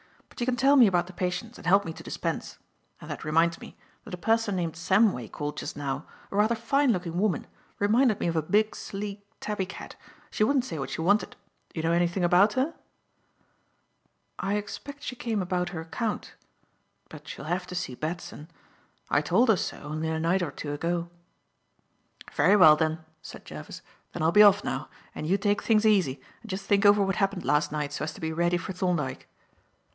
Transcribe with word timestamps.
But 0.29 0.39
you 0.39 0.45
can 0.47 0.55
tell 0.55 0.75
me 0.75 0.87
about 0.87 1.05
the 1.05 1.13
patients 1.13 1.59
and 1.59 1.67
help 1.67 1.85
me 1.85 1.93
to 1.93 2.01
dispense. 2.01 2.57
And 2.99 3.11
that 3.11 3.23
reminds 3.23 3.61
me 3.61 3.77
that 4.03 4.13
a 4.15 4.17
person 4.17 4.55
named 4.55 4.73
Samway 4.73 5.31
called 5.31 5.57
just 5.57 5.77
now, 5.77 6.07
a 6.31 6.35
rather 6.35 6.55
fine 6.55 6.91
looking 6.91 7.19
woman 7.19 7.45
reminded 7.77 8.19
me 8.19 8.25
of 8.25 8.35
a 8.35 8.41
big, 8.41 8.75
sleek 8.75 9.23
tabby 9.39 9.67
cat. 9.67 9.95
She 10.31 10.43
wouldn't 10.43 10.65
say 10.65 10.79
what 10.79 10.89
she 10.89 11.01
wanted. 11.01 11.31
Do 11.69 11.79
you 11.79 11.83
know 11.83 11.91
anything 11.91 12.23
about 12.23 12.53
her?" 12.53 12.73
"I 14.39 14.55
expect 14.55 15.03
she 15.03 15.15
came 15.15 15.39
about 15.43 15.69
her 15.69 15.81
account. 15.81 16.33
But 17.09 17.27
she'll 17.27 17.45
have 17.45 17.67
to 17.67 17.75
see 17.75 17.93
Batson. 17.93 18.49
I 19.11 19.21
told 19.21 19.49
her 19.49 19.57
so, 19.57 19.77
only 19.81 20.07
a 20.09 20.19
night 20.19 20.41
or 20.41 20.49
two 20.49 20.73
ago." 20.73 21.11
"Very 22.33 22.55
well," 22.55 23.03
said 23.21 23.45
Jervis, 23.45 23.83
"then 24.13 24.23
I'll 24.23 24.31
be 24.31 24.41
off 24.41 24.63
now, 24.63 24.89
and 25.13 25.27
you 25.27 25.37
take 25.37 25.61
things 25.61 25.85
easy 25.85 26.19
and 26.41 26.49
just 26.49 26.65
think 26.65 26.87
over 26.87 27.03
what 27.03 27.17
happened 27.17 27.45
last 27.45 27.71
night, 27.71 27.93
so 27.93 28.03
as 28.03 28.13
to 28.15 28.21
be 28.21 28.33
ready 28.33 28.57
for 28.57 28.73
Thorndyke." 28.73 29.27